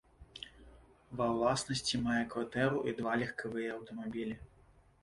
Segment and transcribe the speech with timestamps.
[1.19, 4.35] Ва ўласнасці мае кватэру і два легкавыя аўтамабілі.